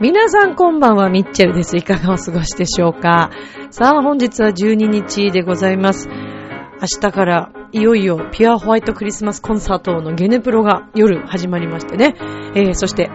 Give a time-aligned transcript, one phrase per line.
[0.00, 1.76] 皆さんこんばんは、ミッチェルです。
[1.76, 3.30] いかがお過ごしでしょうか？
[3.70, 6.08] さあ、本日は12日でございます。
[6.08, 12.14] 明日からいよいよピュアホワイトクリスマスコンサートのゲネプロが夜始まりましてね。
[12.54, 13.10] えー、そして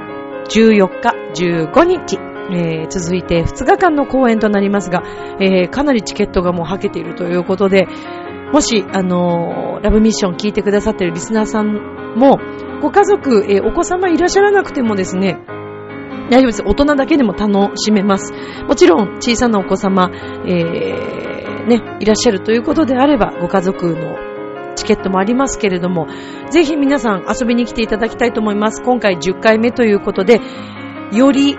[0.49, 1.15] 14日、
[1.71, 2.17] 15日、
[2.51, 5.01] えー、続いて2日間の公演となりますが、
[5.39, 7.87] えー、かなりチケットがもうはけているということで、
[8.51, 11.75] もし、あのー、ラブミッション聞いてくださっているリスナーさん
[12.17, 12.37] も、
[12.81, 15.39] ご家族、えー、お子様いらっしゃらなくてもですね、
[16.29, 16.63] 大丈夫です。
[16.65, 18.33] 大人だけでも楽しめます。
[18.67, 20.11] もちろん、小さなお子様、
[20.45, 24.28] えー、ね、いらっしゃるということであれば、ご家族の
[24.79, 26.07] チケットもありますけれども、
[26.49, 28.81] ぜひ皆さん遊びに来ていただきたいと思います。
[28.81, 30.41] 今回10回目ということで、
[31.11, 31.57] より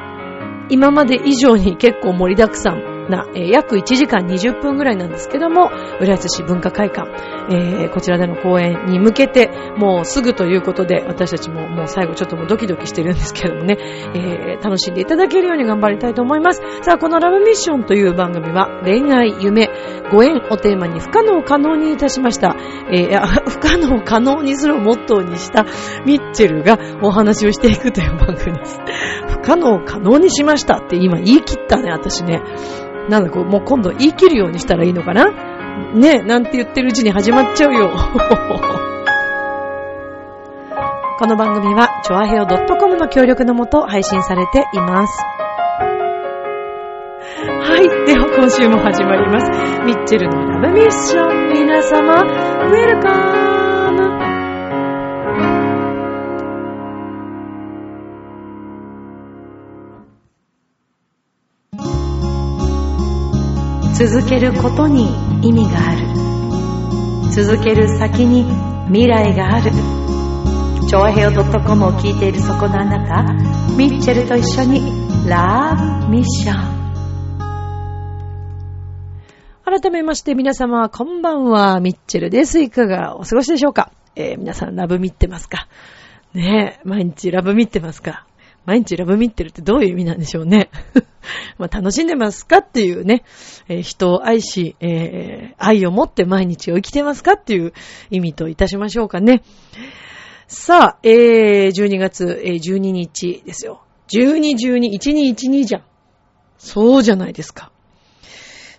[0.68, 7.10] 今まで以上に結構盛りだくさんな、えー、約1時間20分ぐらいなんですけども、浦安市文化会館、
[7.50, 13.76] えー、こちらでの公演に向けて、もうすぐということで、私たちももう最後ちょっともうドキドキしてるんですけどもね、
[14.14, 16.62] えー、楽しんでいただけるように頑張りたいと思います。
[16.82, 19.68] さあ、このラブミッションという番組は、恋愛、夢、
[20.10, 22.56] ご縁をテーマに不可能を可能にいたしました。
[22.90, 25.64] えー、 不可能可能にするをモットーにした
[26.06, 28.80] ミッチェルがお話をしていくという番組です。
[29.28, 32.42] 不可能を可能にしましたって今言い切ったね、私ね。
[33.10, 35.26] なんだこう、もう今度言い切るようにしたらいいのかな？
[35.94, 37.90] ねえなんて言ってるうちに始まっちゃうよ。
[41.18, 45.22] この番組は、ちょあへお .com の協力のもと配信されています。
[47.62, 47.88] はい。
[48.06, 49.50] では今週も始まります。
[49.84, 51.48] ミッチェルのラブミッション。
[51.52, 53.49] 皆様、ウェルカム
[64.00, 65.10] 続けることに
[65.46, 66.06] 意味がある。
[67.32, 68.44] 続ける先に
[68.86, 69.70] 未来がある。
[70.88, 73.34] 超平洋 .com を聞いているそこのあなた
[73.76, 74.80] ミッチェルと一緒に
[75.28, 75.76] ラ
[76.08, 76.80] ブミッション。
[79.66, 82.58] 改めまして皆様こんばんはミッチェルです。
[82.58, 85.68] いかがお過ごしでしょうか、えー、皆さんラブミってますか？
[86.32, 88.24] ねえ毎日ラブミってますか？
[88.70, 90.70] 毎日ラブミってるってどういう意味なんでしょうね。
[91.58, 93.24] まあ楽しんでますかっていうね、
[93.68, 97.72] えー、人を愛し、えー、愛を持って毎日を生きてますかっていう
[98.12, 99.42] 意味といたしましょうかね。
[100.46, 103.82] さあ、えー、12月、えー、12日ですよ。
[104.06, 105.82] 12、12、1212じゃん。
[106.56, 107.72] そうじゃないですか。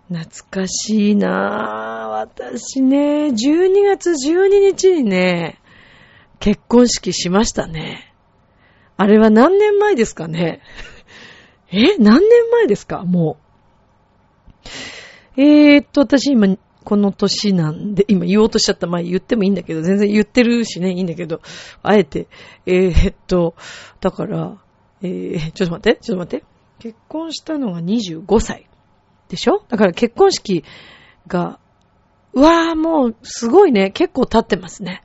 [0.07, 0.30] 懐
[0.63, 2.31] かしいなぁ。
[2.31, 5.59] 私ね、12月12日にね、
[6.40, 8.11] 結婚式しましたね。
[9.01, 10.62] あれは何年前ですかね？
[11.72, 13.03] え何年前ですか？
[13.03, 13.38] も
[15.35, 15.41] う。
[15.41, 18.85] えー、っと、私今、この年なんで、今言おうとしちゃった。
[18.88, 21.41] まあ言ってもいいんだけど、全然言ってるしね、いいんだけど、
[21.81, 22.28] あえて、
[22.66, 23.56] えー、っと、
[24.01, 24.57] だから、
[25.01, 26.45] えー、ちょっと待って、ちょっと待って。
[26.79, 28.68] 結婚したのが25歳。
[29.29, 29.63] でしょ？
[29.69, 30.63] だから結婚式
[31.28, 31.59] が、
[32.33, 35.01] うわーもう、すごいね、結構経ってますね。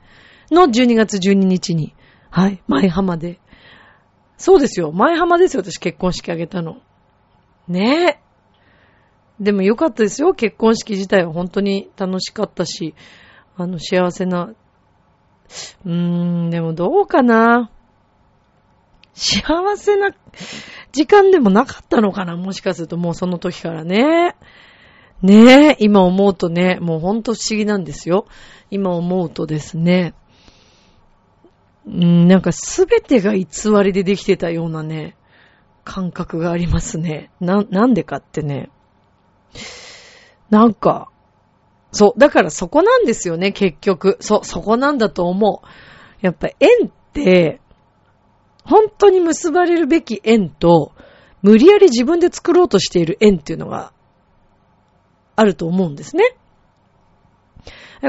[0.51, 1.93] の12月12日に、
[2.29, 3.39] はい、前浜で
[4.37, 4.91] そうですよ。
[4.91, 6.77] 前浜ですよ、私結婚式あげたの。
[7.67, 9.43] ねえ。
[9.43, 10.33] でもよかったですよ。
[10.33, 12.95] 結婚式自体は本当に楽しかったし、
[13.55, 14.53] あの、幸せな。
[15.85, 15.91] うー
[16.47, 17.71] ん、でもどうかな。
[19.13, 19.41] 幸
[19.77, 20.11] せな
[20.91, 24.35] 時間でもなかったのかなもしかするともうその時からね。
[25.23, 28.27] ねえ、今思うとね、もうほんと不思議なんですよ。
[28.69, 30.13] 今思うとですね。
[31.89, 33.45] ん、なんかすべてが偽
[33.83, 35.15] りでできてたようなね、
[35.83, 37.31] 感覚がありますね。
[37.39, 38.69] な、なんでかってね。
[40.49, 41.09] なんか、
[41.91, 44.17] そう、だからそこなんですよね、結局。
[44.19, 45.67] そう、そこなんだと思う。
[46.21, 47.61] やっぱ縁って、
[48.65, 50.91] 本当に結ばれるべき縁と、
[51.41, 53.93] 無理やり自分で作ろうとしている縁っていうのが
[55.35, 56.35] あると思うんですね。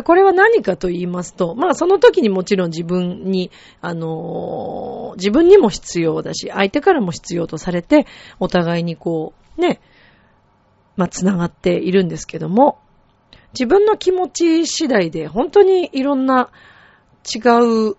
[0.05, 3.51] これは何かと言いますと、まあその時にもちろん自分に、
[3.81, 8.07] あのー、自分にも必要だし、相手からも必要とされて、
[8.39, 9.81] お互いにこう、ね、
[10.97, 12.79] まあ繋がっているんですけども、
[13.53, 16.51] 自分の気持ち次第で本当にいろんな
[17.25, 17.39] 違
[17.91, 17.97] う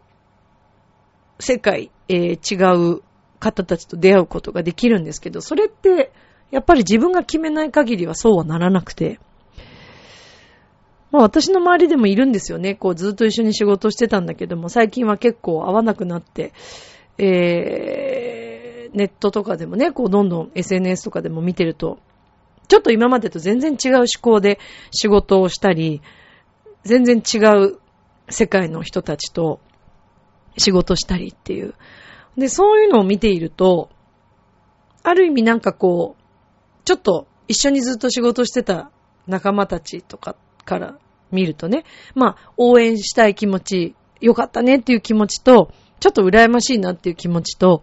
[1.40, 3.02] 世界、えー、違う
[3.40, 6.12] 方たちと出会うことができるんですけど、それって、
[6.52, 9.20] やっぱり自分が決めない限りはそうはならなくて、
[11.12, 12.76] まあ私の周りでもいるんですよね。
[12.76, 16.54] こうずっと一緒に仕事してたんだけども、最近は結構会わなくなって、
[17.18, 22.00] えー、ネットとかでもね、こうどんどん SNS とかでも見てると、
[22.68, 24.60] ちょっと今までと全然違う思考で
[24.92, 26.02] 仕事をしたり、
[26.84, 27.80] 全然違う
[28.30, 29.60] 世界の人たちと
[30.58, 31.74] 仕事したりっていう。
[32.38, 33.90] で、そういうのを見ていると、
[35.04, 38.92] ある意味なんかこう、ちょっと一緒にずっと仕事してた
[39.28, 40.36] 仲間たちとか
[40.70, 41.00] から
[41.32, 41.84] 見るとね、
[42.14, 47.82] まあ、応援したい気持ち、よかったねっていう気持ちと、ちょっと羨ましいなっていう気持ちと、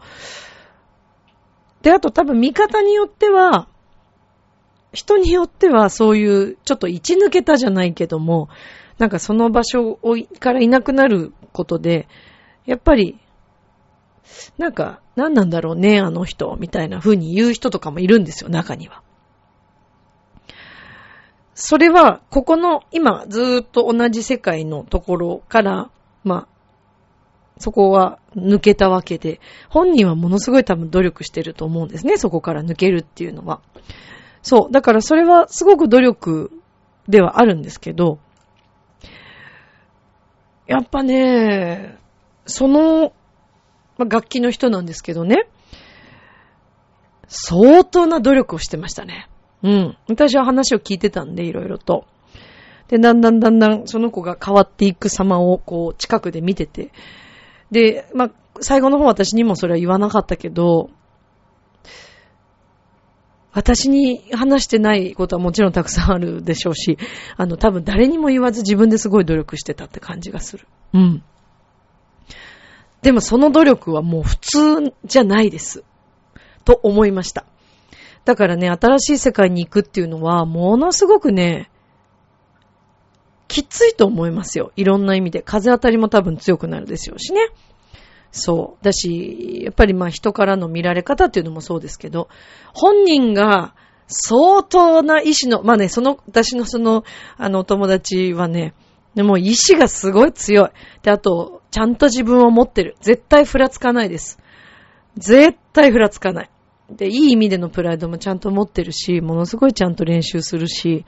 [1.82, 3.68] で、あと多分見方によっては、
[4.92, 8.48] 人によってはそういうちょっと位置抜けたじゃないけども、
[8.98, 12.08] なんかその場所をからいなくなることで、
[12.64, 13.18] やっぱり、
[14.58, 19.02] なんか、何なんだろうね、あの人、みたいな風に言う人とかもいるんですよ、中には。
[21.56, 25.90] それは、ここの、今、ずーっと同じ世界のところから、
[26.22, 26.48] まあ、
[27.56, 33.62] そこは抜けたわけで、本人はものすごい多分努力してると思うんですね、そこから抜けるっていうのは。
[34.42, 34.70] そう。
[34.72, 36.52] だからそれはすごく努力
[37.08, 38.18] ではあるんですけど、
[40.66, 41.96] やっぱね、
[42.44, 43.14] その、
[43.96, 45.48] まあ、楽器の人なんですけどね、
[47.28, 49.30] 相当な努力をしてましたね。
[49.66, 49.96] うん。
[50.08, 52.06] 私は話を聞いてたんで、いろいろと。
[52.86, 56.92] で、だんだんだんだんその子が変わっていく様をこう近くで見てて。
[57.72, 58.30] で、まあ、
[58.60, 60.88] 最後の方私にもそれは言わなかったけど、
[63.52, 66.96] 私に話してないことはもちろんたくさんあるでしょうし、
[67.36, 70.68] あの、多分誰にも言わず自分ですごい努力してたって感じがする。
[70.92, 71.24] うん。
[73.02, 75.82] でもその努力はもう普通じゃないです。
[76.64, 77.46] と思いました。
[78.26, 81.70] だからね、新しい世界に行くっていうのは、ものすごくね、
[83.46, 84.72] きついと思いますよ。
[84.74, 85.42] いろんな意味で。
[85.42, 87.40] 風当たりも多分強くなるでしょうしね。
[88.32, 88.84] そう。
[88.84, 92.28] だし、やっぱりまあ人からの見られ方っていうのもそうですけど、
[92.74, 93.74] 本人が
[94.08, 97.04] 相当な意志の、まあね、その、私のその、
[97.36, 98.74] あの、お友達はね、
[99.14, 100.70] でも意志がすごい強い。
[101.02, 102.96] で、あと、ちゃんと自分を持ってる。
[103.00, 104.40] 絶対ふらつかないです。
[105.16, 106.50] 絶対ふらつかない。
[106.90, 111.04] で、いい意味でのプライドもちゃんと持ってるし、ものすごいちゃんと練習するし、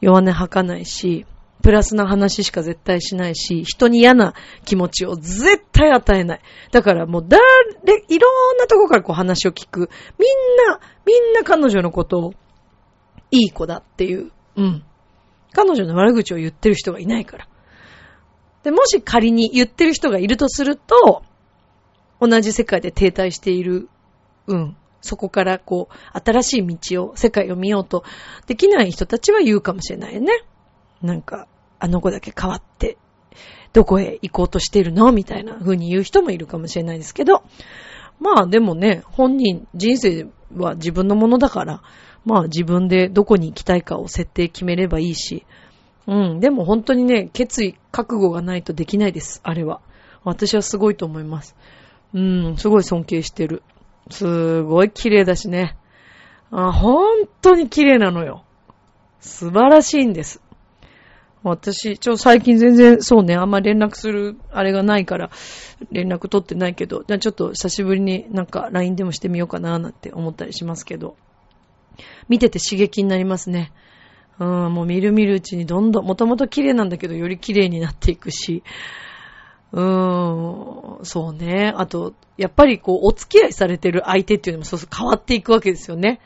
[0.00, 1.26] 弱音吐かないし、
[1.62, 6.40] プラスな話しか絶対しないし、人に嫌な気持ちを絶対与えない。
[6.70, 7.42] だからもう誰、
[8.08, 9.90] いろんなとこからこう話を聞く。
[10.18, 12.32] みんな、みんな彼女のことを
[13.30, 14.30] いい子だっていう。
[14.56, 14.84] うん。
[15.52, 17.48] 彼女の悪口を言ってる人がいないから。
[18.62, 21.22] で、もし仮に言ってる人がいるとすると、
[22.20, 23.88] 同じ世界で停滞している、
[24.46, 24.76] うん。
[25.00, 28.04] そこからこう、新しい道を、世界を見ようと
[28.46, 30.32] できない人たちは言うかもしれないね。
[31.02, 31.46] なんか、
[31.78, 32.96] あの子だけ変わって、
[33.72, 35.12] どこへ行こうとしてるの？
[35.12, 37.42] みたいな風に言う人もいるかもしれないですけど、
[38.18, 40.26] まあでもね、本人、人生
[40.56, 41.82] は自分のものだから、
[42.24, 45.44] まあ自分でどこに行きたいかを設定決めればいいし、
[46.06, 49.82] うん、でも本当にね、決意、覚悟がないとできないです、あれは。
[50.24, 51.54] 私はすごいと思います。
[52.14, 53.62] うん、すごい尊敬してる。
[54.10, 55.76] すごい綺麗だしね。
[56.50, 58.44] あ、本当に綺麗なのよ。
[59.20, 60.40] 素晴らしいんです。
[61.42, 65.30] 私、ちょ、最近全然そうね、あんま連絡するあれがないから、
[65.92, 71.16] 連絡取ってないけど、じゃあちょっと久しぶりになんか LINE でもしてみようかななんて思ったりしますけど、
[72.28, 73.72] 見てて刺激になりますね。
[74.38, 78.62] うん、もう見る見るうちにどんどん、もともと綺麗なんだけど、より綺麗になっていくし、
[79.76, 81.72] うーん、そうね。
[81.76, 86.18] あと、やっぱりこう、お付き合いされてる相手っていうのもそうそう変わっていくわけですよね。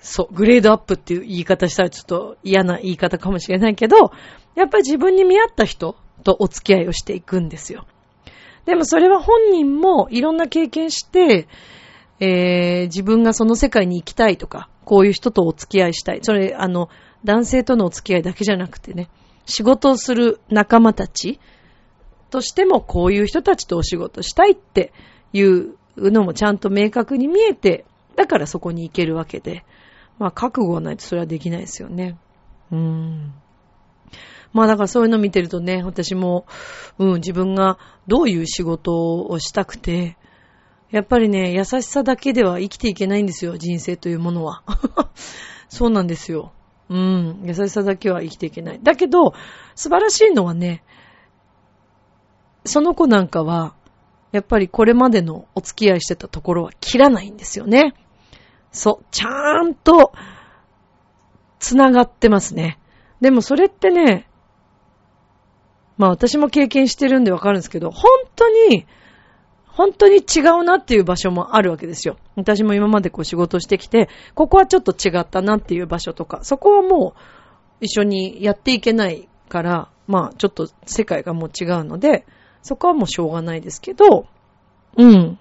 [0.00, 4.12] そう、グレードアップっていう言い方したらちょっと嫌な言い方かもしれないけど、
[4.54, 7.86] やっぱり自分に見合った人とお付き合いをしていくんですよ。
[8.66, 11.48] でもそれは本人もいろんな経験して、
[12.20, 16.20] えー、自分がその世界に行きたいとか、こういう人とお付き合いしたい。
[16.22, 16.88] それ、あの、
[17.24, 19.08] 男性とのお付き合いだけじゃなくてね、
[19.44, 21.40] 仕事をする仲間たち
[22.36, 24.92] としてもこういう人たちとお仕事したいって
[25.32, 29.64] いうのもちゃんと明確に見えて、だからそこに行けるわけで、
[30.18, 32.18] まあ覚悟がないとそれはできないですよね。
[32.70, 33.32] うーん。
[34.52, 36.44] まあだからそういうの見てるとね、私も、
[36.98, 40.18] うん、自分がどういう仕事をしたくて、
[40.90, 44.62] やっぱりね、優しさだけでは生きていけないんですよ、人生というものは。
[45.70, 46.52] そうなんですよ。
[46.90, 48.80] うん、優しさだけは生きていけない。
[48.82, 49.32] だけど、
[49.74, 50.84] 素晴らしいのはね、
[52.66, 53.74] その子なんかは、
[54.32, 57.94] やっぱりこれまでのお付き合いしてたところは切らないんですよね。
[58.70, 60.12] そう、ちゃんと、
[61.58, 62.78] つながってますね。
[63.20, 64.28] でもそれってね、
[65.96, 68.86] まあ私も経験してるんでわかるんですけど、本当に、
[69.66, 72.16] 本当に違うなっていう場所もあるわけですよ。
[72.34, 82.26] 私も今までこう仕事してきて、ここはちょっと違ったなっていう場所とか、そこはもう一緒にやっていけないから、まあちょっと世界がもう違うので、
[82.66, 84.26] そこはもうしょうがないですけど、
[84.96, 85.38] うん。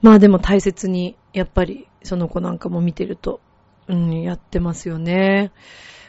[0.00, 3.40] まあでも大切に、やっぱりその子なんかも見てると、
[3.86, 5.52] うん、やってますよね。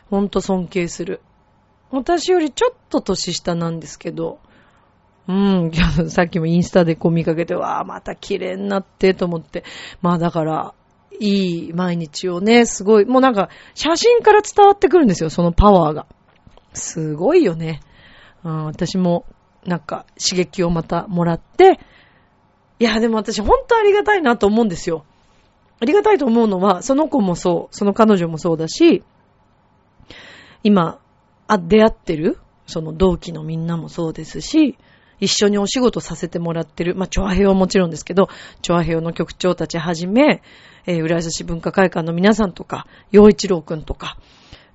[0.10, 1.20] ほんと尊敬する。
[1.92, 4.40] 私よりちょっと年下なんですけど、
[5.28, 5.72] うん、
[6.08, 9.66] さっきもインスタでこう見かけて、わあ、また綺麗になってと思って。
[10.02, 10.74] まあだから、
[11.20, 16.06] いい毎日をね、すごい、もうなんか、写真から伝わってくるんですよ、そのパワーが。
[16.72, 17.82] すごいよね。
[18.48, 19.26] うん、私も、
[19.66, 21.82] なんか、刺激をまたもらって、
[22.80, 25.04] いや、でも私ほんとありがたいなと思うんですよ。
[25.82, 29.04] ありがたいと思うのは、その子もそう、その彼女もそうだし、
[30.64, 31.00] 今、
[31.48, 32.38] あ、出会ってる、
[32.68, 34.78] その同期のみんなもそうですし、
[35.20, 38.30] 一緒にお仕事させてもらってる、まあ、チョアヘオもちろんですけど、
[38.62, 40.42] チョアヘオの局長たちはじめ、
[40.86, 44.18] えー、浦安市文化会館の皆さんとか、洋一郎くんとか、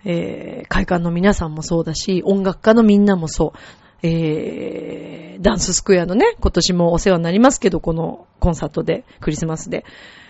[0.05, 3.59] えー、会館の皆さんもそうだし、音楽家のみんなもそう。
[4.05, 9.85] えー、ダンススクエアのね、今年もお世話になりますけど、このコンサートで、クリスマスで、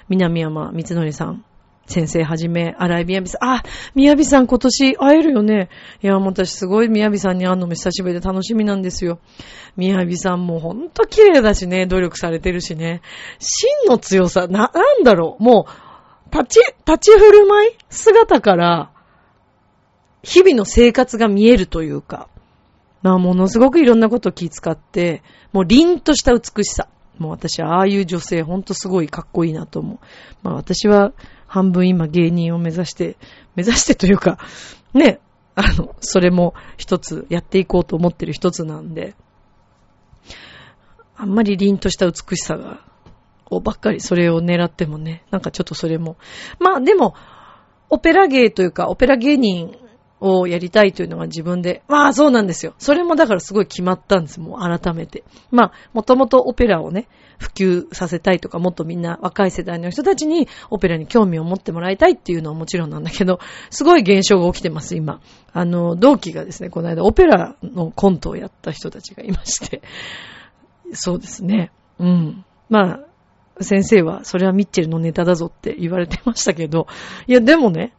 [0.09, 1.45] 南山光則さん、
[1.87, 3.63] 先生はじめ、荒井みやびさん、あ、
[3.95, 5.69] みやびさん今年会えるよね。
[6.03, 9.19] いや、もう私すごいみやびさんに会うのも久しぶりで楽しみなんですよ。
[9.77, 13.01] みやびさんもほんと綺麗だしね、努力されてるしね。
[13.39, 15.67] 真の強さ、な、なんだろう、も
[16.31, 18.92] う、立ち、立ち振る舞い姿から、
[20.23, 22.29] 日々の生活が見えるというか、
[23.03, 26.89] まあ、ものすごくいろんなことを気遣って、もう凛とした美しさ。
[27.19, 29.99] もう私はああいう女性ほんとすごいかっこいいなと思う。
[30.43, 31.13] まあ私は
[31.47, 33.17] 半分今芸人を目指して、
[33.55, 34.39] 目指してというか、
[34.95, 35.21] ね、
[35.55, 39.15] あの、それも一つやっていこうと思ってる一つなんで、
[41.15, 42.81] あんまり凛とした美しさが、
[43.51, 46.17] をばっかりそれを狙ってもね、なんかちょっとそれも。
[46.59, 47.15] まあでも、
[47.91, 49.77] オペラ芸というか、オペラ芸人
[50.23, 52.75] をやりたいというのが自分で、まあそうなんですよ。
[52.79, 54.41] それもだからすごい決まったんです。
[54.41, 55.25] もう改めて。
[55.51, 65.21] まあ、もともとオペラをね、普及させたいとか、もっとみんな若い世代の人たちにオペラに興味を持ってもらいたいっていうのはもちろんなんだけど、すごい現象が起きてます、今。
[65.53, 69.83] あの、同期がですね、この間オペラのコントをやった人たちがいまして、
[70.93, 71.73] そうですね。
[71.99, 72.45] うん。
[72.69, 73.01] ま
[73.59, 76.87] あ、先生は、それはミッチェルのネタだぞって言われてましたけど、
[77.27, 77.93] いや、でもね、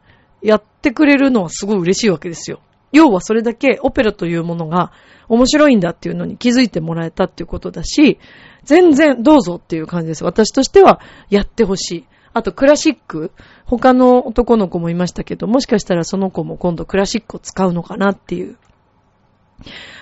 [0.44, 2.60] やってくれるのはすごい嬉しいわけですよ。
[2.92, 4.92] 要はそれだけオペラというものが
[5.28, 8.20] 面白いんだっていうのに気づいてもらえたっていうことだし、
[8.64, 10.24] 全然どうぞっていう感じです。
[10.24, 12.08] 私としてはやってほしい。
[12.34, 13.32] あとクラシック、
[13.66, 18.58] 他の男の子もいましたけど、もしかしたらその子も今度クラシックを使うのかなっていう。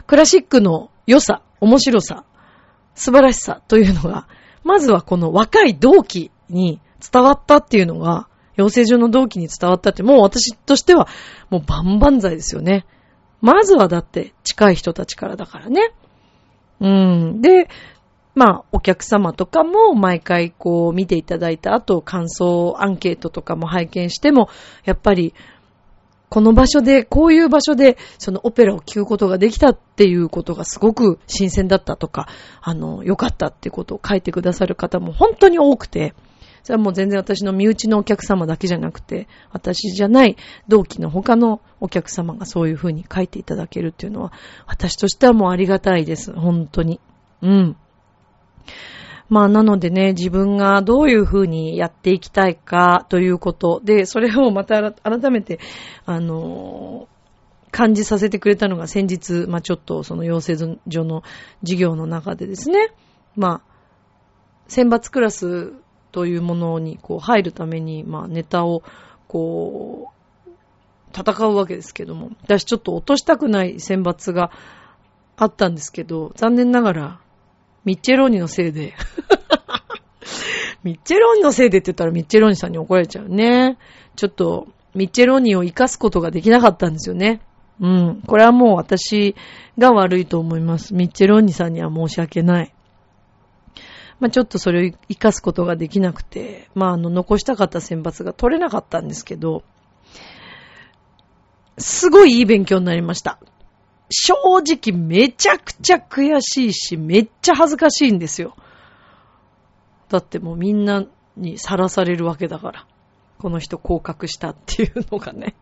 [0.08, 2.26] クラシックの良さ、面白さ、
[2.96, 4.28] 素晴らしさというのが、
[4.64, 6.82] まずはこの若い同期に
[7.12, 8.28] 伝わったっていうのが、
[8.62, 11.08] 養成所の同期に伝わったって、もう私としては、
[11.50, 12.86] もう万々歳ですよね。
[13.42, 15.94] まずはだって近い人たちからだからね。
[16.80, 17.42] うん。
[17.42, 17.70] で、
[18.36, 24.48] まあ、お客様とかも毎回こう見ていただいた後、感想アンケートとかも拝見しても、
[24.86, 25.34] やっぱり、
[26.30, 32.30] この場所で、こういう場所で、そのオペラを聴くことができたっていうことがすごく新鮮だったとか、
[32.62, 36.14] あの、良かったってことを書いてくださる方も本当に多くて、
[36.64, 40.38] それはもう全然私の身内のお客様だけじゃなくて、私じゃない
[40.68, 44.32] 同期の他のお客様がそういう風に書いていただけるっていうのは、
[44.68, 46.34] 私としてはもうありがたいです。
[46.34, 47.00] 本当に。
[47.42, 47.76] うん。
[49.30, 53.82] まあ、なのでね、自分がどういう風にやっていきたいかということ。
[53.84, 55.60] で、それをまた改めて、
[56.06, 57.08] あの
[57.72, 61.24] 感じさせてくれたのが先日、まあ、ちょっとその養成所の
[61.62, 62.90] 授業の中でですね、
[63.36, 63.72] まあ、
[64.68, 65.74] 選抜クラス
[66.12, 68.84] というものにこう入るために、まあネタを
[69.28, 70.12] こ
[70.46, 70.50] う、
[71.18, 74.52] 戦うわけですけども、私ちょっと落としたくない選抜が
[75.38, 77.20] あったんですけど、残念ながら、
[77.84, 78.94] ミッチェローニのせいで
[80.84, 83.78] ミッチェローニのせいでって言ったらミッチェローニさんに怒られちゃうね。
[84.16, 87.42] ちょっと、ミッチェローニを活かすことができなかったんですよね。
[87.80, 88.22] うん。
[88.26, 89.36] これはもう私
[89.78, 90.94] が悪いと思います。
[90.94, 92.74] ミッチェローニさんには申し訳ない。
[94.22, 99.64] まあ、ちょっとそれを活かすことができなくて、まあ、あの、残したかった選抜が取れなかったんですけど、
[101.78, 103.40] すごいいい勉強になりました。
[104.12, 108.56] 正直めちゃくちゃ悔しいし、めっちゃ恥ずかしいんですよ。
[110.10, 112.88] だってもうみんなにさらされるわけだから。
[113.40, 115.56] この人降格したっていうのがね。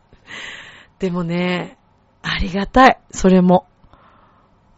[1.00, 1.78] でもね、
[2.22, 3.00] ありがたい。
[3.12, 3.68] それも。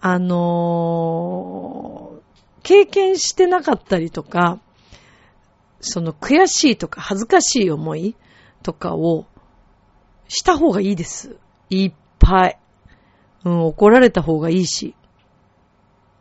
[0.02, 1.41] あのー、
[2.64, 4.60] 経験してなかったりとか、
[5.80, 8.16] その悔しいとか恥ずかしい思い
[8.64, 9.26] とかを
[10.28, 11.36] した方がいいです。
[11.70, 12.60] いっぱい。
[13.44, 14.96] うん、怒られた方がいいし。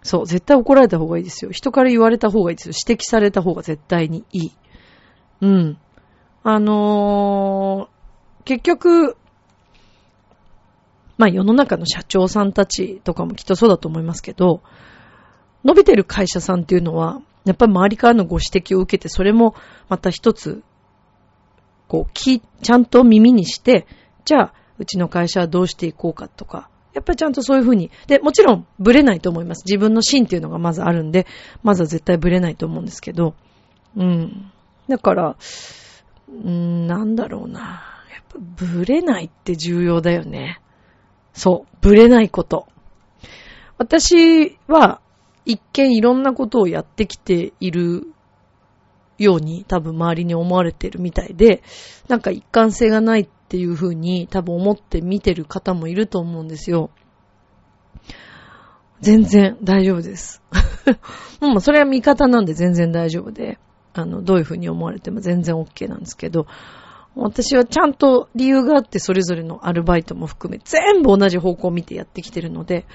[0.02, 1.50] そう、絶対怒られた方がいいですよ。
[1.50, 2.74] 人から言われた方がいいですよ。
[2.88, 4.52] 指摘された方が絶対にいい。
[5.42, 5.78] うん。
[6.42, 9.16] あのー、結局、
[11.18, 14.62] まあ世の中の社長さんたちとかもきっとそうだと思いますけど、
[15.64, 19.54] 伸びてる会社さんっていうのは、やっぱり周りからのご指摘を受けて、それも
[19.88, 20.62] また一つ、
[21.88, 23.86] こう、き、ちゃんと耳にして、
[24.24, 29.64] じゃあ、うちの会社はどうしていこうかとか、やっぱりちゃんとそういうふうに、で、もちろん、ブレないと思います。
[29.64, 31.26] 自分の芯っていうのがまずあるんで、
[31.62, 33.34] まずは絶対ブレないと思うんですけど、
[33.96, 34.50] うん。
[34.88, 35.36] だから、
[36.28, 37.60] うん、なんだろうな。
[37.60, 40.60] やっぱ、ブレないって重要だよね。
[41.32, 42.66] そう、ブレないこと。
[43.78, 45.00] 私は、
[45.44, 48.06] 一見いろんなことをやってきている
[49.18, 51.62] ように多分周りに思われてるみたいで、
[52.08, 56.90] なんか一貫性がないっていうふうに多分思って見てる方もいると思うんですよ。
[59.00, 60.42] 全然大丈夫です。
[61.40, 63.58] もうそれは見方なんで全然大丈夫で、
[63.94, 66.46] あの、どういうふうに思われても全然 OK なんですけど、
[67.16, 72.86] 私はちゃんと理由があってそれぞれのアルバイトも含め全部同じ方向を見てやってきてるので、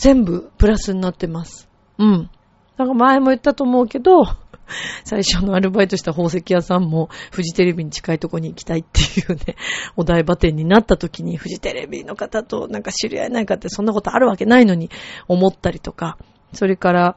[0.00, 1.68] 全部プラスになってます。
[1.98, 2.30] うん。
[2.78, 4.24] なんか前も言ったと思うけど、
[5.04, 9.56] 最初のアルバイトした宝石屋さんもフジテレビに近いとこに行きたいっていうね、
[9.96, 14.88] お台場店になった時にフジテレビの方となんか知り合えないかってそんなことあるわけないのに
[15.28, 16.16] 思ったりとか、
[16.54, 17.16] それから、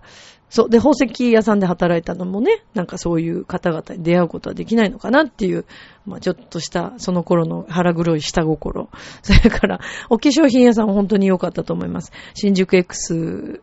[0.53, 0.69] そう。
[0.69, 5.65] で、宝石屋さんで働いたのもね、なんかそういう方々に出会うことはできないのかなっていう、
[6.05, 8.87] まあちょっとしたその頃の腹黒い下心。
[9.23, 9.79] それから、
[10.11, 12.11] お化粧品屋さんは本当に良かったと思います。
[12.35, 13.61] 新宿 X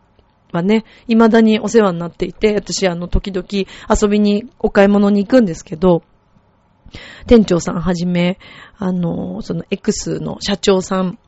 [0.51, 6.03] はね、未だにお世話になっていて、私あの時々遊びにお買い物に行くんですけど、
[7.25, 8.37] 店長さんはじめ、
[8.77, 11.19] あの、その X の社長さん、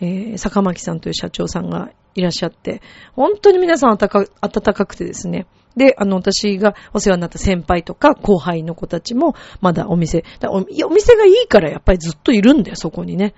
[0.00, 2.82] えー、坂巻さんという社長さんがいらっしゃって、
[3.14, 4.26] 本当に皆さん温か
[4.74, 5.46] かくてですね。
[5.76, 13.34] で、あの、私がお世話になった先輩とか後輩の子たちも、まだお店お、お店がいいからやっぱりずっといるんだよ、そこにね。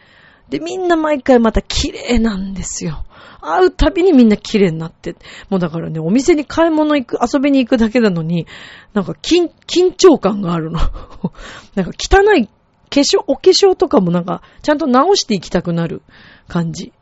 [0.48, 3.04] で、みんな毎回また綺麗なんですよ。
[3.40, 5.14] 会うたびにみんな綺麗になって。
[5.48, 8.46] もうだからね、お店に買い物行く、遊びに行くだけなのに、
[8.92, 10.80] なんか緊、緊張感があるの。
[11.76, 12.48] なんか汚い
[12.90, 16.02] 化粧、お化粧とかもなんか、ちゃんと直していきたくなる
[16.48, 16.92] 感じ。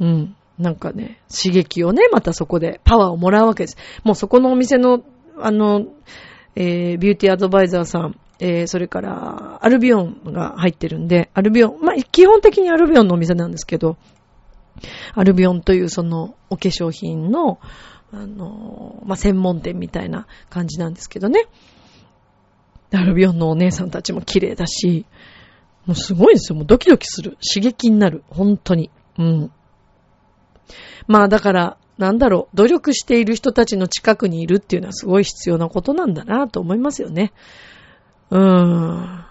[0.00, 0.36] うん。
[0.58, 3.76] なんかね、刺激をね、またそこでパワーをもらうわけです。
[4.04, 5.02] もうそこのお店の、
[5.38, 5.86] あの、
[6.56, 13.96] えー、ビューティーアドバイザーさん、えー、それから、アルビオンが入ってるんで、アルビオン、まあ、基本的にアルビオンのお店なんですけど、
[15.14, 17.58] アルビオンというそのお化粧品の、
[18.12, 21.46] あの、まあ、専門店みたいな感じなんですけどね。
[22.92, 25.04] アルビオンのお姉さんたちも綺麗だし、
[25.88, 26.56] もうすごいですよ。
[26.56, 27.38] もうドキドキする。
[27.42, 28.22] 刺激になる。
[28.28, 28.90] 本当に。
[29.18, 29.50] うん。
[31.06, 37.32] まあだから、なんだろう、努力している人たちの近くにいるっていうのはすごい必要なことなんだなと思いますよね。
[38.28, 39.24] うーん。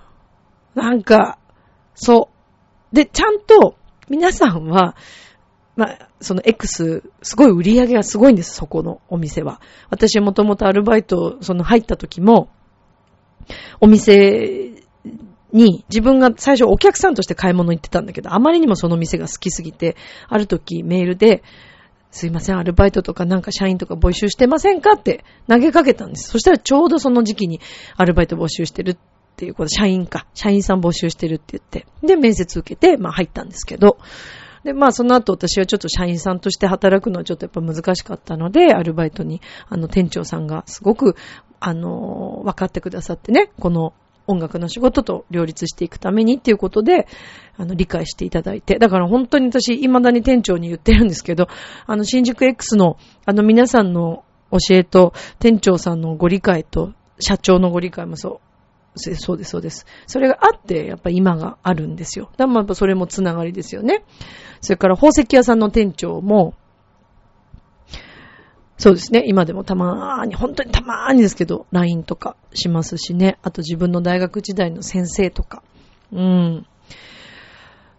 [0.74, 1.38] なんか、
[1.94, 2.30] そ
[2.92, 2.96] う。
[2.96, 3.76] で、ちゃんと
[4.10, 4.96] 皆さんは、
[5.76, 9.62] まあ、その X、すごい売り上げがすごいんです、そこのお店は。
[9.92, 12.50] 私もともとアルバイト、その入った時も、
[13.80, 14.77] お店
[15.58, 19.98] に自分が最初お客さんとして買い物行ってたんだけど、あまりにもその店が好きすぎて、
[20.30, 21.44] ある時メールで、
[22.12, 26.32] すいません、アルバイトとかなんか社員とか募集してませんかって投げかけたんです。
[26.32, 27.60] そしたらちょうどその時期に
[27.98, 28.98] アルバイト募集してるっ
[29.36, 33.98] ていうこと、社員か、社員さん募集してるって言って、で、面接受けて、まあ入ったんですけど、
[34.64, 41.16] で、まあその後私はちょっと社員さんとして働くのはちょっとやっぱ難しかったので、アルバイトに、あの店長さんがすごく、
[41.60, 43.94] あの、分かってくださってね、この
[44.28, 47.08] 音楽の仕事と両立していくためにっていうことで、
[47.58, 48.78] あの、理解していただいて。
[48.78, 51.48] だから本当に私、未だに店長に言ってるんですけど、
[51.86, 59.00] あの、新宿 X の、あの、皆さんの教えと、店長さんのご理解と、社長のご理解もそう。
[59.00, 59.86] そうです、そうです。
[60.08, 62.26] それがあって、やっぱ今があるんですよ。
[62.38, 64.04] だからまあ、それもつながりですよね。
[64.62, 66.56] それから宝石屋さんの店長も、
[68.78, 69.24] そうですね。
[69.26, 73.40] 今でもたまーに、本当にたまーにですけど、LINE とかしますしね。
[73.42, 75.64] あと自分の大学時代の先生とか。
[76.12, 76.66] うん。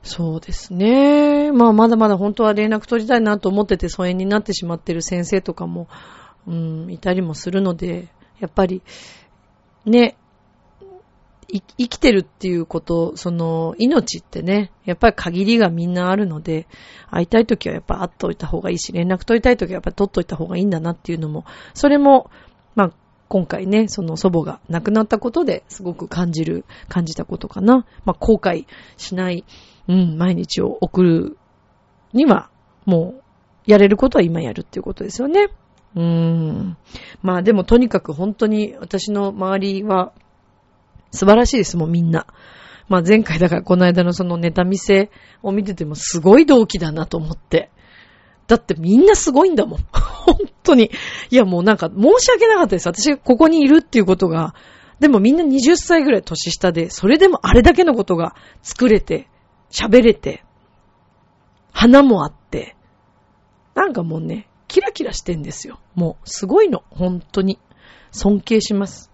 [0.04, 1.50] そうですね。
[1.50, 5.88] まあ、まだまだ本当は連絡取りたいなと思ってて疎遠になってしまってる先生とかも、
[6.46, 8.80] うん、いたりもするので、やっぱり、
[9.84, 10.16] ね、
[11.50, 16.66] 生きてるっていうこと、その、命ってね、やっぱり限りがみんなあるので、
[17.10, 22.30] 会いたいときはやっぱ会っといた方がいいし、連絡取りたいときはやっぱ取っといた方がいいんだなっていうのも、それも、
[22.74, 22.92] まあ、
[23.28, 27.86] 今回ね、その祖母が亡くなったことですごく感じる、感じたことかな。
[28.04, 28.66] まあ、後悔
[28.98, 29.44] しない、
[29.88, 31.38] うん、毎日を送る
[32.12, 32.50] には、
[32.84, 33.22] もう、
[33.66, 35.48] やれることは今やるっていうことですよね。
[35.94, 36.76] うーん。
[37.22, 40.12] まあでもとにかく本当に私の周りは
[41.10, 42.26] 素晴らしいですもんみんな。
[42.88, 45.10] まあ前回だからこの間のそのネタ見せ
[45.42, 47.70] を見ててもすごい動機だなと思って。
[48.46, 49.80] だってみんなすごいんだもん。
[49.92, 50.90] 本当に。
[51.30, 52.88] いやもうなんか申し訳なかったです。
[52.88, 54.54] 私がここにいるっていうことが。
[55.00, 59.28] でもみんな20歳ぐらい年下で、それでもあれだけのことが作れて、
[59.70, 60.42] 喋れて、
[61.72, 62.74] 花もあって、
[63.74, 65.78] なんかもうね、キラキラしてんですよ。
[65.94, 66.82] もう、すごいの。
[66.90, 67.58] 本当に。
[68.10, 69.12] 尊敬します。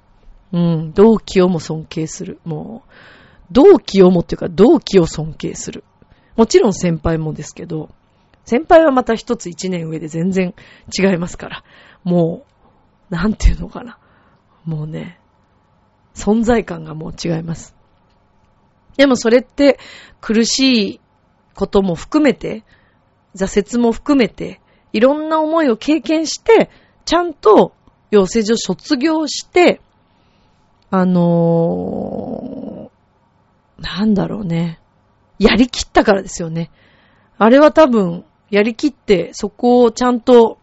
[0.54, 0.92] うん。
[0.92, 2.38] 同期をも尊敬する。
[2.44, 2.90] もう、
[3.50, 5.82] 同期をもっていうか、同期を尊敬する。
[6.36, 7.90] もちろん先輩もですけど、
[8.44, 10.54] 先輩はまた一つ一年上で全然
[10.96, 11.64] 違いますから。
[12.04, 12.44] も
[13.10, 13.98] う、なんていうのかな。
[14.64, 15.18] もうね、
[16.14, 17.74] 存在感がもう違います。
[18.96, 19.80] でもそれって
[20.20, 21.00] 苦しい
[21.56, 22.62] ことも含めて、
[23.34, 24.60] 挫折も含めて、
[24.92, 26.70] いろんな思いを経験して、
[27.06, 27.72] ちゃんと
[28.12, 29.80] 養成所卒業して、
[30.96, 34.78] あのー、なんだろうね。
[35.40, 36.70] やりきったからですよね。
[37.36, 40.58] あれは多分、やりきって、そこをちゃんと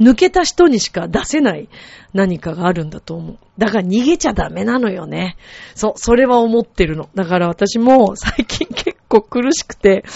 [0.00, 1.68] 抜けた人にしか出せない
[2.14, 3.38] 何かがあるんだと思う。
[3.58, 5.36] だから逃げちゃダメなのよね。
[5.74, 7.10] そう、それは思ってるの。
[7.14, 10.06] だから私も最近結構苦しくて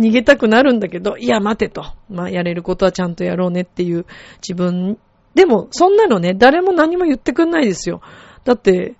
[0.00, 1.84] 逃げたくなるんだけど、いや待てと。
[2.08, 4.04] まあやれることはちゃんとやろうねっていう
[4.42, 4.98] 自分。
[5.36, 8.00] でもそんなのね、誰も何も言ってくんないですよ。
[8.44, 8.94] だって、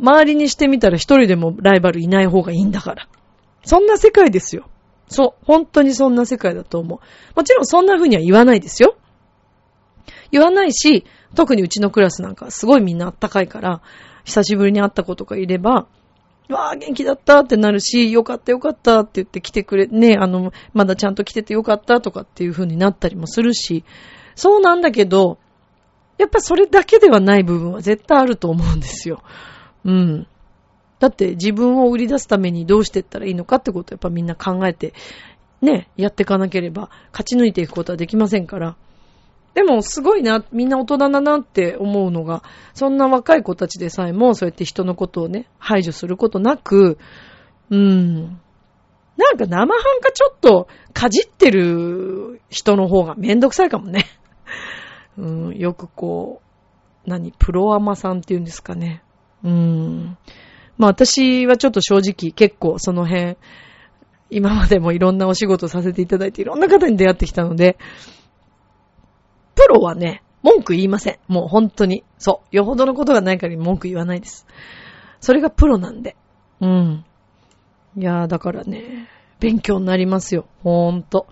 [0.00, 3.08] 周りにしてみたら一人でもライバルいない方がいいんだから。
[3.64, 4.68] そんな世界ですよ。
[5.08, 5.44] そう。
[5.44, 7.00] 本当にそんな世界だと思う。
[7.36, 8.96] もちろんそんな風には言わないですよ。
[10.30, 13.80] 言わないし、特にうちのクラスなんかすごいみんなあったかいから、
[14.24, 15.86] 久しぶりに会った子とかいれば、
[16.48, 23.84] わあ、元気だったってなるし、よかったよかったって言って来てくれ、ね、あの、まだちゃんと来ててよかったとかっていう風になったりもするし、
[24.34, 25.38] そうなんだけど、
[26.18, 29.22] やっぱそれだけではない部分は絶対あると思うんですよ。
[29.84, 30.26] うん。
[30.98, 34.94] だって自分を売り出すためにどうしていったらいいのかってことをやっぱみんな考えて、
[35.62, 38.76] ね、やっていかなければ勝ち抜いていくことはできませんから。
[39.54, 46.98] でも、すごいな、みんな大人だなって思うのが、そんな若い子たちでさえも、そうやって人のことをね、排除することなく、
[47.70, 48.40] うん。
[49.16, 54.06] なんか生半可ちょっとかじってる人の方がめんどくさいかもね。
[55.18, 56.40] うん、よくこ
[57.06, 59.02] う、何、プロアマさんって言うんですかね。
[59.42, 60.16] うん。
[60.76, 63.36] まあ私はちょっと正直結構その辺、
[64.30, 67.78] 今までもいろんなお仕事させていただいていろんな方に出会ってきたので、
[69.56, 71.18] プロはね、文句言いません。
[71.26, 72.04] もう本当に。
[72.18, 72.56] そう。
[72.56, 74.46] よほどのことがない限り文句言わないです。
[75.20, 76.16] それがプロなんで。
[76.60, 77.04] うん。
[77.96, 79.08] いやー、だからね、
[79.40, 80.46] 勉強になりますよ。
[80.62, 81.26] ほーんと。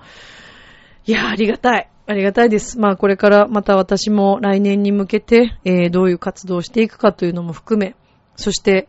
[1.04, 1.88] いやー、ありがたい。
[2.08, 2.78] ありがたいです。
[2.78, 7.96] まあ、これからまた私も来年に向けて、えー、どういう活動をしていくかというのも含め、
[8.36, 8.88] そして、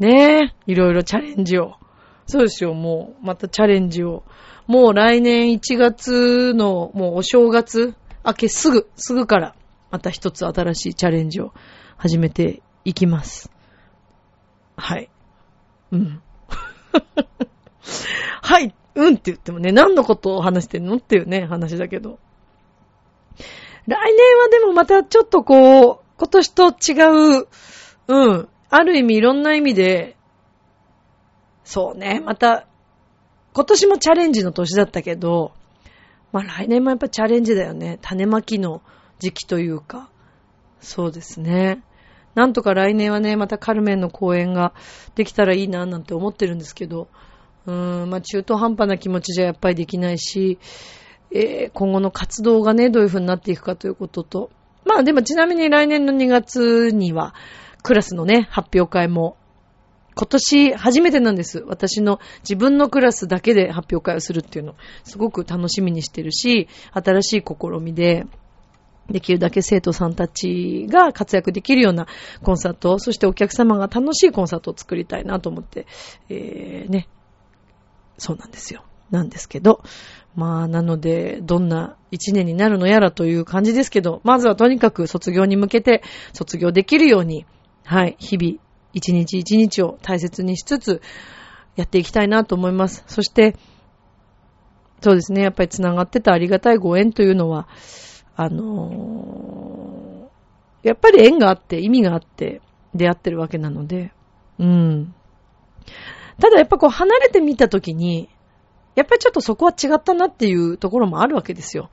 [0.00, 1.74] ねえ、いろいろチャレンジを。
[2.26, 4.24] そうですよ、もう、またチャレンジを。
[4.66, 7.94] もう来年1月の、もうお正月
[8.24, 9.54] 明けすぐ、すぐから、
[9.92, 11.52] また一つ新しいチャレンジを
[11.96, 13.52] 始めていきます。
[14.76, 15.08] はい。
[15.92, 16.20] うん。
[18.42, 22.18] はい、うんって言ってもね、何のことを話してんのっていうね、話だけど。
[23.86, 27.48] 来年はでもまたちょっとこう、今年と違う、
[28.06, 30.16] うん、ある意味いろんな意味で、
[31.64, 32.66] そうね、また、
[33.52, 35.52] 今年もチャレンジの年だったけど、
[36.32, 37.98] まあ来年もやっぱチャレンジだよね。
[38.02, 38.82] 種まきの
[39.20, 40.10] 時期というか。
[40.80, 41.82] そうですね。
[42.34, 44.74] なんとか来年はね、またカルメンの公演が
[45.14, 47.08] できたらいいななんて思ってるんですけど、
[47.66, 50.58] うん、まあ中途半端な気持ちじゃやっぱりできないし、
[51.30, 54.50] えー、今後の活動がね、どういう風になっていくかということと、
[54.84, 57.34] まあでもちなみに来年の2月には、
[57.82, 59.36] クラスのね、発表会も
[60.14, 61.64] 今年初めてなんです。
[61.66, 68.26] 私の自分のクラスだけで発表会をするっていうの、すごく楽しみにしてるし、新しい試みで、
[69.10, 72.06] できるだけ生徒さんたちが活躍できるような
[72.42, 75.86] コンサート、そしてお客様が楽しいコンサートを作りたいなと思って、
[76.30, 77.08] えー、ね、
[78.18, 78.84] そうなんですよ。
[79.10, 79.82] なんですけど、
[80.34, 87.46] まあ、なので、どんな一年になるのやらという感じですけど、まずはとにかく卒業に向けて卒業できるように、
[87.84, 88.58] はい、日々
[88.92, 91.02] 一日一日を大切にしつつ、
[91.76, 93.04] やっていきたいなと思います。
[93.06, 93.56] そして、
[95.00, 97.68] そうですね、やっぱり繋がってたありがたいご縁というのは、
[98.36, 102.60] あのー、やっぱり縁があって意味があって
[102.94, 104.12] 出会ってるわけなので、
[104.58, 105.14] うん。
[106.40, 108.28] ただやっぱこう離れてみたときに、
[108.94, 111.90] やっぱりちょっとそこは違ったなっていうところもあるわけですよ。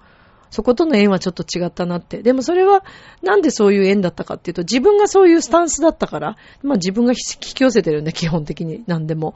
[0.52, 2.22] そことの縁はちょっと違ったなって。
[2.22, 2.84] でもそれは
[3.24, 9.34] なんでそういう縁だったかっていうと、自分がそういうスタンスだったから、まあ自分が引き寄せてるんで、基本的に何でも。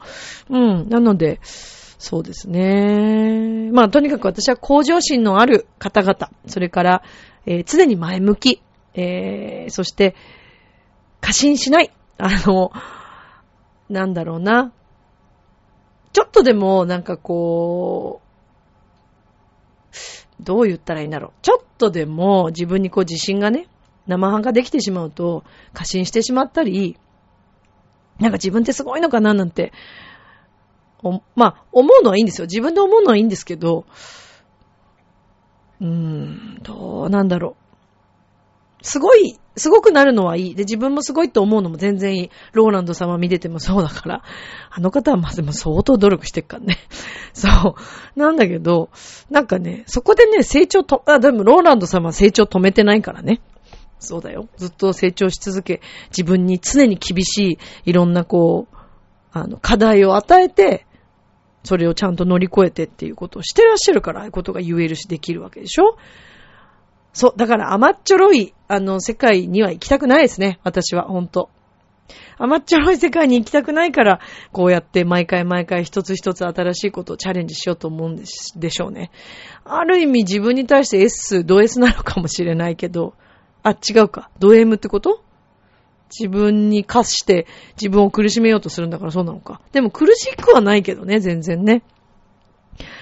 [0.50, 0.88] うん。
[0.90, 3.70] なので、そうですね。
[3.72, 7.02] まあとにかく私は向上心のある方々、それから、
[7.46, 10.14] えー、常に前向き、えー、そして、
[11.22, 11.90] 過信しない。
[12.18, 12.72] あの、
[13.88, 14.72] なんだろうな。
[16.16, 18.22] ちょっとでも、なんかこ
[19.92, 21.32] う、どう言ったらいいんだろう。
[21.42, 23.68] ちょっとでも自分にこう自信がね、
[24.06, 26.96] 生半可できてしまうと、過信してしまったり、
[28.18, 29.74] なんか自分ってすごいのかななんて、
[31.34, 32.46] まあ、思うのはいいんですよ。
[32.46, 33.84] 自分で思うのはいいんですけど、
[35.82, 37.65] うーん、どうなんだろう。
[38.82, 40.54] すごいすごくなるのはいい。
[40.54, 42.30] で、自分もすごいと思うのも全然いい。
[42.52, 44.22] ローランド様見ててもそうだから。
[44.70, 46.76] あの方はまあでも相当努力してっからね。
[47.32, 47.74] そう。
[48.18, 48.90] なんだけど、
[49.30, 53.40] なんかね、そこでね、成長と、あ、でもローランド様は成長止めてないからね。
[53.98, 54.46] そうだよ。
[54.58, 58.76] ずっと成長し続け、自分に常に厳しい、いろんなこう、
[59.32, 60.86] あの、課題を与えて、
[61.64, 65.96] それをちゃんと乗り越えてっていうことをしてらっしゃるから、ああいうことが言えるしできるわけでしょ
[67.14, 70.58] そう、だから甘っちょろい、あの、世界には行きたくないですね。
[70.64, 71.50] 私は、ほんと。
[72.38, 74.20] 甘っちょろい世界に行きたくないから、
[74.52, 78.26] こうやって毎回毎回一つ一つ新しいことをチャレンジしようと思うんで
[78.70, 79.10] しょうね。
[79.64, 83.14] ある意味自分に対して S、ド S なのかもしれないけど、
[83.62, 84.30] あ、違うか。
[84.38, 85.24] ド M ってこと？
[86.08, 89.60] 自分に課して自分を苦しめようとするんだからそうなのか。
[89.72, 91.82] でも苦しくはないけどね、全然ね。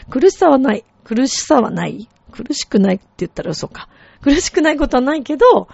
[0.09, 0.85] 苦しさはない。
[1.05, 2.09] 苦しさはない。
[2.31, 3.89] 苦しくないって言ったら嘘か。
[4.25, 5.69] 苦しくないことはないけど、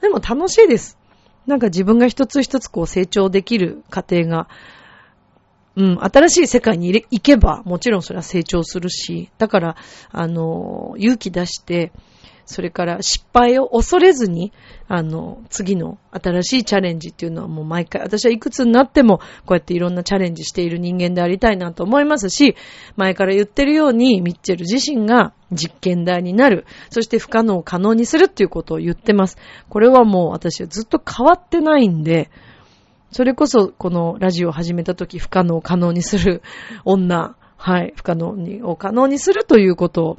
[0.00, 0.98] でも楽しいです。
[1.46, 4.48] なんか自分が一つ一つこう成長できる過程が、
[5.76, 9.76] うん、新しい世界に行けば、もちろんそれは成長するし、だから、
[10.10, 11.92] あの、勇気出して、
[12.46, 14.52] それから失敗を恐れずに、
[14.88, 22.54] あの、次の新しいチャレンジっていうのはもう毎回、私はいくつになっても、こうやっていろんなチャレンジしている人間でありたいなと思いますし、
[22.96, 29.36] 前から言ってるように、ミッチェル自身が実験台になる、そして不可能を可能にするっていうことを言ってます。
[29.68, 32.30] これはもう私はずっと変わってないんで、
[33.10, 36.42] それこそこのラジオを始めた時不可能を可能にする
[36.84, 40.18] 女、はい、不可能にを可能にするということを、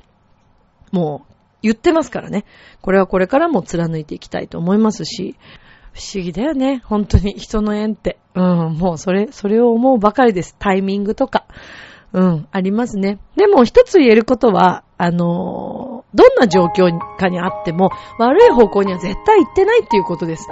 [0.91, 2.45] もう言ってますからね。
[2.81, 5.35] これはこれからも貫いていきたいと思いますし、
[5.93, 6.81] 不思議だよね。
[6.85, 8.19] 本当に人の縁って。
[8.35, 10.55] うん、もうそれ、それを思うばかりです。
[10.59, 11.45] タイミングとか。
[12.13, 13.19] うん、ありますね。
[13.35, 20.47] でも一つ言えることは、あの、どんな状況かにあっても、悪い方向には絶対行ってないっていうことです。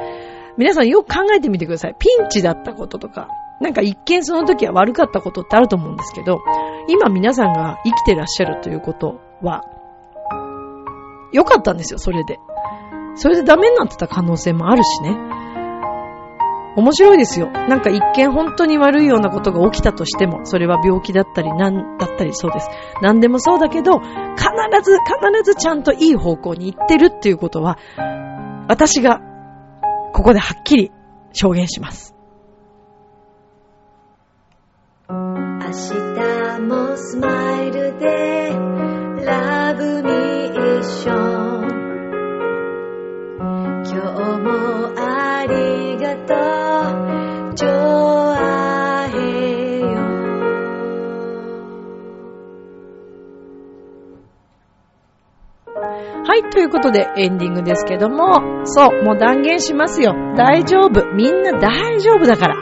[0.58, 1.96] 皆さんよく考えてみてください。
[1.98, 3.28] ピンチだったこととか、
[3.60, 6.40] なんか一見その時は悪かったことってあると思うんですけど、
[6.88, 9.64] 今皆さんが生きてらっしゃるということは、
[11.32, 12.40] 良かったんですよ、それで。
[13.16, 15.18] それでダメになってた可能性もあるしね。
[16.78, 17.50] 面白いですよ。
[17.52, 22.70] なんか一見本当に悪いようなことが起きたとしても、それは病気だったり、なんだったりそうです。
[23.02, 24.10] 何でもそうだけど、必
[24.84, 27.78] ず、必ずちゃんといい方向に行ってるっていうことは、
[28.68, 29.22] 私が、
[30.16, 30.92] ここではっきり
[31.34, 32.16] 証言します。
[35.10, 38.50] 明日もスマイルで、
[39.26, 41.66] ラブミッション
[43.84, 45.05] 今日も
[56.36, 60.14] はい、ということでエンディングですけども、そう、もう断言しますよ。
[60.36, 61.06] 大丈夫。
[61.14, 62.56] みんな大丈夫だから。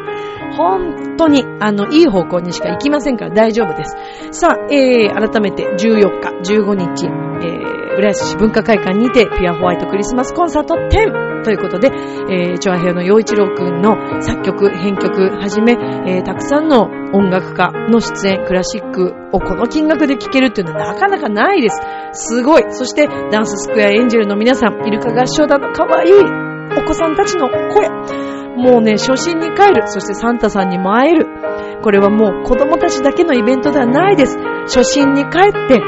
[0.55, 3.97] 本当に、あの、いい方向にしか行きませんから大丈夫です。
[4.29, 7.09] さあ、えー、改めて14日、15日、
[7.43, 11.89] えー浦安市文化会館にて、ピュアホワイトクリスマスコンサート10ということで、
[12.29, 21.81] えー、チョアヘヨの洋一郎くんの作曲、編曲はじめ、えー、たくさんの音楽家の出演、クラシックをこの金額で聴けるっていうのはなかなかないです。
[22.13, 22.65] すごい。
[22.69, 26.11] そして、ダンススクエアエンジェルの皆さん、イルカ合唱団の可愛い
[26.77, 27.89] お子さんたちの声。
[28.55, 29.83] もうね、初心に帰る。
[29.87, 31.27] そしてサンタさんにも会える。
[31.83, 34.37] これはもう子供たちだけのイベントではないです。
[34.63, 35.81] 初心に帰って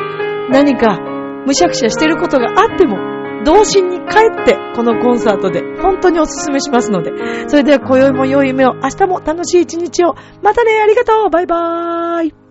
[0.49, 1.14] 何か
[1.45, 2.97] むしゃくしゃしてることがあっても、
[3.45, 7.11] 童心に帰って、このコンサートで本当におすすめしますので。
[7.47, 10.15] それでは今宵も良い夢を、明日も楽しい一日を。
[10.41, 12.44] またね、ありがとうバイバーイ